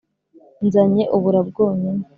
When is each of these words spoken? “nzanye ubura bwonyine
“nzanye 0.65 1.03
ubura 1.15 1.39
bwonyine 1.49 2.03